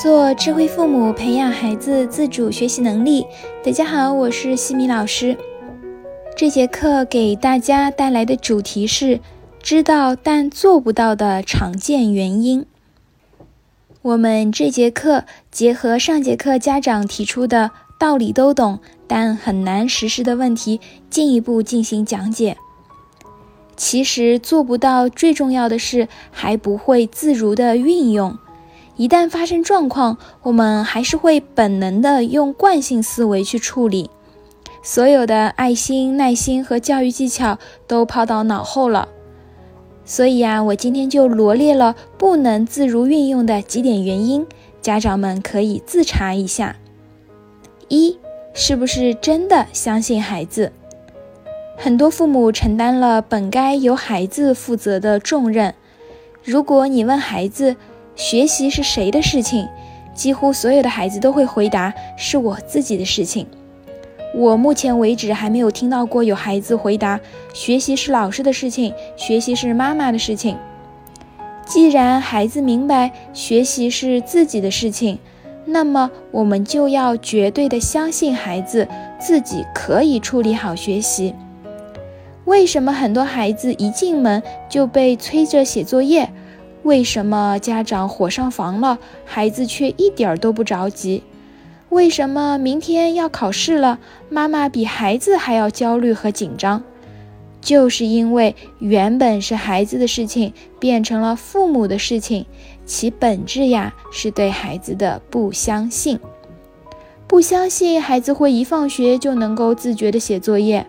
[0.00, 3.26] 做智慧父母，培养孩子自主学习能力。
[3.62, 5.36] 大家好，我是西米老师。
[6.34, 9.20] 这节课给大家带来的主题是
[9.62, 12.64] 知道但做不到的常见原因。
[14.00, 20.80] 我们这节课结合上节课家长提出的道理都懂但很难实施的问题，
[21.10, 22.56] 进一步进行讲解。
[23.76, 28.38] 其实做不到最重要的是还不会自如的运用。
[29.00, 34.10] 一旦发生状况，我们还是会本能的用惯性思维去处理，
[34.82, 39.08] 所有的爱心、耐心和教育技巧都抛到脑后了。
[40.04, 44.46] 所以啊，我今天就罗列了不能自如运用的几点原因，
[44.82, 46.76] 家长们可以自查一下。
[47.88, 48.18] 一，
[48.52, 50.72] 是不是真的相信孩子？
[51.78, 55.74] 很多父母承担了本该由孩子负责的重任。
[56.42, 57.76] 如果你问孩子，
[58.14, 59.68] 学习是谁的事情？
[60.14, 63.46] 几乎所有的孩子都会回答是我自己的事情。
[64.34, 67.18] 我目前为止还没有听到过有孩子回答
[67.54, 70.56] 学习是老师的事情，学习是妈妈的事情。
[71.64, 75.18] 既然孩子明白学习是自己的事情，
[75.64, 78.86] 那么我们就要绝对的相信孩子
[79.18, 81.34] 自己可以处理好学习。
[82.44, 86.28] 为什么很多孩子一进门就被催着写作业？
[86.82, 91.22] 为什么家长火上房了，孩子却一点儿都不着急？
[91.90, 96.82] 为什么明天要考试了，妈妈比孩子还要焦虑和紧张？
[97.60, 102.46] 就是因为原本是孩子的事情变成了父母的事情，
[102.86, 106.18] 其本质呀是对孩子的不相信，
[107.26, 110.86] 不相信孩子会一放学就能够自觉的写作业，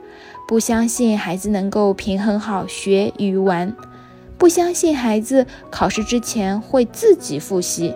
[0.48, 3.76] 不相信孩子能够平衡好学与玩。
[4.42, 7.94] 不相信孩子考试之前会自己复习，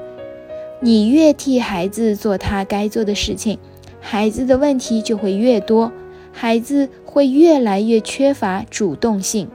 [0.79, 3.57] 你越替孩子做他该做的事情，
[3.99, 5.91] 孩子的问题就会越多，
[6.31, 9.49] 孩子会越来越缺乏主动性。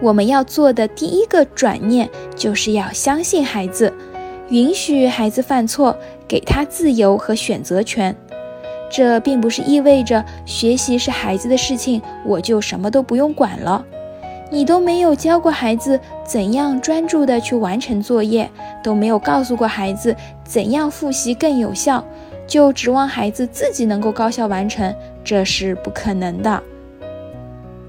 [0.00, 3.92] 我们要做的第一个转念，就是要相信孩子，
[4.48, 5.94] 允许孩子犯错，
[6.26, 8.16] 给他自由和选择权。
[8.90, 13.84] 这并不是意味着学习是孩子的事情，我就什么都不用管了。
[14.50, 18.50] 你都没有教过孩子怎样专注的去完成作业，
[18.82, 22.04] 都没有告诉过孩子怎样复习更有效，
[22.48, 26.60] 就指望孩子自己能够高效完成，这是不可能的。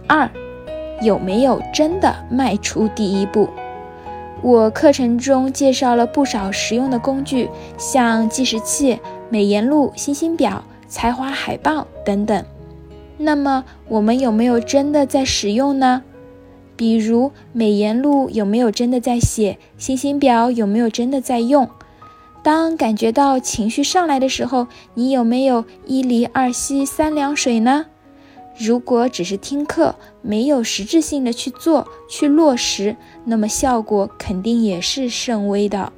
[0.08, 0.30] 二，
[1.02, 3.50] 有没有真的迈出第一步？
[4.44, 9.00] 我课程中介绍了不少实用的工具，像计时器、
[9.30, 12.44] 美颜录、星星表、才华海报等等。
[13.18, 16.04] 那么我们有没有真的在使用呢？
[16.82, 19.60] 比如美颜录有没有真的在写？
[19.78, 21.70] 星星表有没有真的在用？
[22.42, 24.66] 当感觉到情绪上来的时候，
[24.96, 27.86] 你有没有一离二吸三凉水呢？
[28.58, 29.94] 如果只是听课，
[30.24, 35.94] 没有实质性的去做、去落实，那么效果肯定也是甚微的。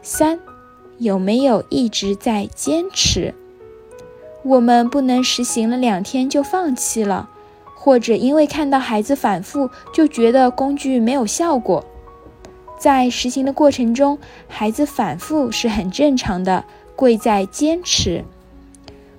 [0.00, 0.40] 三，
[0.96, 3.34] 有没有一直在坚持？
[4.42, 7.28] 我们不能实行了两天就放弃了。
[7.80, 11.84] 或者因为看到孩子反复，就觉得工具没有效果。
[12.76, 14.18] 在实行的过程中，
[14.48, 16.64] 孩子反复是很正常的，
[16.96, 18.24] 贵在坚持。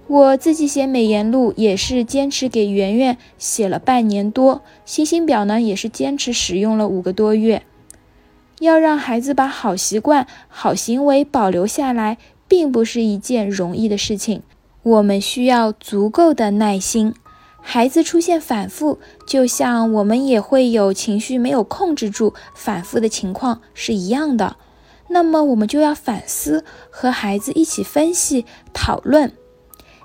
[0.07, 7.63] 我自己写美颜录也是坚持给圆圆写了半年多，星星表呢也是坚持使用了五个多月。
[8.59, 14.41] 要让孩子把好习惯、好行为保留下来，并不是一件容易的事情，
[14.83, 17.13] 我们需要足够的耐心。
[17.61, 24.55] 孩子出现反复，就像我们也会有情绪没有控制住反复的情况是一样的。
[25.09, 29.33] 那么我们就要反思，和孩子一起分析讨论。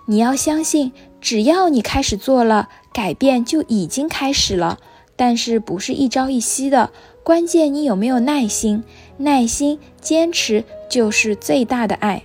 [0.07, 4.79] 你要相信，只要你开始做了，改变就已经开始了。
[5.17, 6.91] 但是不是一朝一夕的，
[7.23, 8.83] 关键你有没有耐心？
[9.19, 12.25] 耐心坚持就是最大的爱。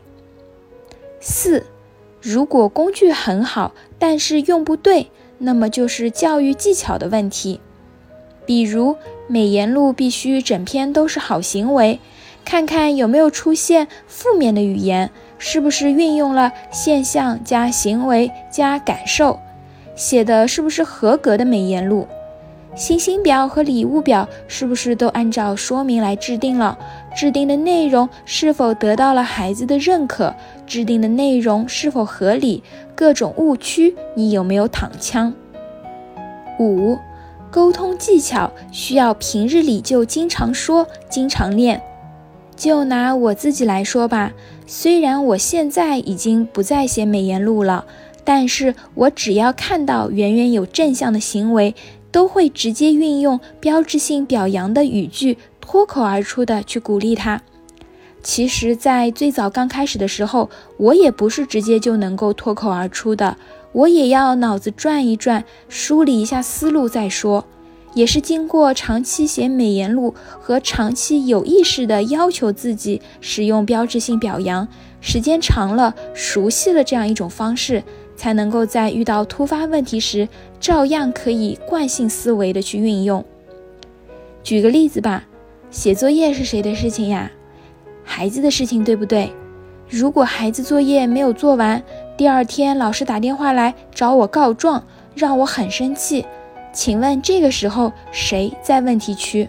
[1.21, 1.67] 四，
[2.21, 5.11] 如果工具很好，但是用不对。
[5.39, 7.59] 那么就是教育技巧的问题，
[8.45, 8.95] 比如
[9.27, 11.99] 美言录必须整篇都是好行为，
[12.45, 19.39] 看看有没有出现负面的语言，是不是运用了现象加行为加感受，
[19.95, 22.07] 写的是不是合格的美言录。
[22.75, 26.77] 星星表和礼物表是不是都按照说明来制定了？
[27.15, 30.33] 制定的内容是否得到了孩子的认可？
[30.65, 32.63] 制定的内容是否合理？
[32.95, 35.33] 各种误区你有没有躺枪？
[36.59, 36.97] 五，
[37.49, 41.81] 沟通技巧需要平日里就经常说、经常练。
[42.55, 44.31] 就拿我自己来说吧，
[44.67, 47.85] 虽然我现在已经不再写美言录了，
[48.23, 51.73] 但是我只要看到圆圆有正向的行为，
[52.11, 57.41] 都会直接运用标志性表扬的语句，脱口而出的去鼓励他。
[58.21, 63.37] 其实，在最早刚开始的时候，我也不是直接就能够脱口而出的，
[63.71, 67.45] 我也要脑子转一转，梳理一下思路再说。
[67.95, 74.67] 也是经过长期写美言录和长期有意识的要求自己使用标志性表扬，
[75.01, 77.83] 时间长了，熟悉了这样一种方式，
[78.19, 80.27] 才能够在遇到突发问题时，
[80.59, 83.23] 照样可以惯性思维的去运用。
[84.43, 85.23] 举个例子吧，
[85.71, 87.31] 写作业是谁的事情呀？
[88.03, 89.31] 孩子的事情，对不对？
[89.87, 91.81] 如果孩子作业没有做完，
[92.17, 94.83] 第二天老师打电话来找我告状，
[95.15, 96.25] 让我很生气。
[96.73, 99.47] 请问这个时候谁在问题区？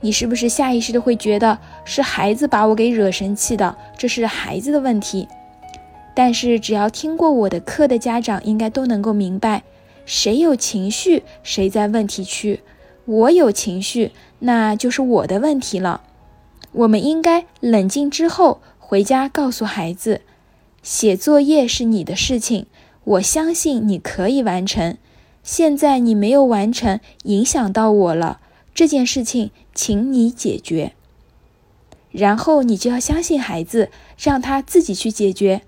[0.00, 3.76] 你是不是下意识的会觉得是孩子把我给惹生气的？
[3.96, 5.28] 这是孩子的问题。
[6.14, 9.62] 但是只要听过我的课的家长应该都能够明白，
[10.04, 12.60] 谁有情绪谁在问题区。
[13.04, 16.02] 我有情绪，那就是我的问题了。
[16.72, 20.20] 我们应该冷静之后回家告诉孩子，
[20.82, 22.66] 写作业是你的事情，
[23.04, 24.96] 我相信你可以完成。
[25.42, 28.40] 现在你没有完成，影响到我了。
[28.74, 30.92] 这件事情，请你解决。
[32.10, 35.62] 然后你就要相信孩子，让他自己去解决。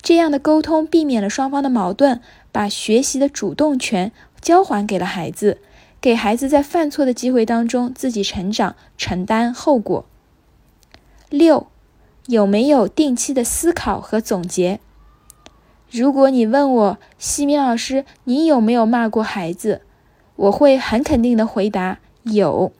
[0.00, 2.20] 这样的沟通避免了双方的矛盾，
[2.52, 5.58] 把学习的主动权交还给了孩子，
[6.00, 10.06] 给孩子在犯错的机会当中自己成长，承担后果。
[11.28, 11.66] 六，
[12.26, 14.80] 有没有定期的思考和总结？
[15.90, 19.82] 如果你问我，西米老师，你有没有骂过孩子？
[20.36, 22.72] 我会很肯定的回答有。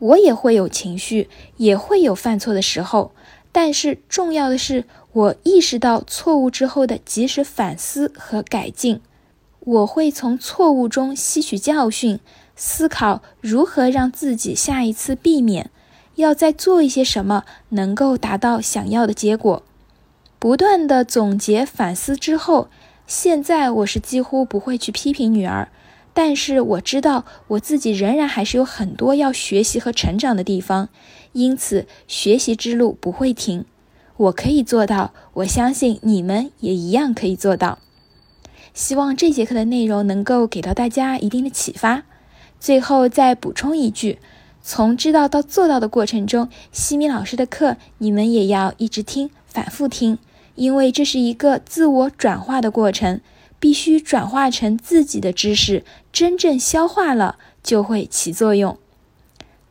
[0.00, 3.12] 我也会有情绪，也会有犯错的时候，
[3.50, 4.84] 但是重要的是，
[5.14, 9.00] 我意识到错误之后的及时反思和改进。
[9.60, 12.18] 我会从错误中吸取教训，
[12.56, 15.70] 思考如何让自己下一次避免，
[16.16, 19.62] 要再做一些什么，能够达到想要的结果。
[20.40, 22.68] 不断的总结反思之后，
[23.06, 25.68] 现在我是几乎不会去批评女儿，
[26.12, 30.88] 但是我知道我自己仍然还是有很多要学习和成长的地方，
[31.32, 33.64] 因此学习之路不会停。
[34.16, 37.78] 我可以做到，我相信你们也一样可以做到。
[38.72, 42.04] 希望这节课的内容能够给到大家一定的启发。
[42.60, 44.18] 最后再补充一句，
[44.62, 50.18] 从知道到做到的过程中，西米老师的课你们也要一直听，反复听。
[50.54, 53.20] 因为这是一个自我转化的过程，
[53.58, 58.78] 必须转化成自己的知识，真正消化了就会起作用。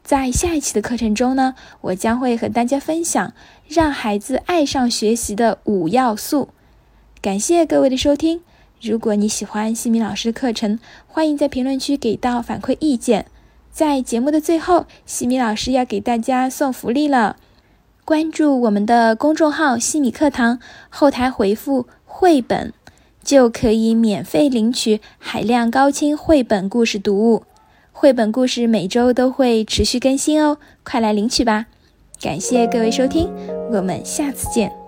[0.04, 3.34] 在下一期的课程中呢，我将会和大家分享
[3.68, 6.50] 让孩子爱上学习的五要素。
[7.22, 8.42] 感谢各位的收听。
[8.82, 10.78] 如果你喜欢西米老师的课程，
[11.08, 13.28] 欢迎在评论区给到反馈意见。
[13.72, 17.38] 在节目的最后，西米老师要给大家送福利了。
[18.04, 20.60] 关注我们的公众号“西米课堂”，
[20.92, 22.74] 后台回复“绘本”，
[23.24, 27.46] 就可以免费领取海量高清绘本故事读物。
[28.04, 31.68] 绘本故事每周都会持续更新哦，快来领取吧！
[32.22, 33.30] 感谢各位收听，
[33.72, 34.83] 我们下次见。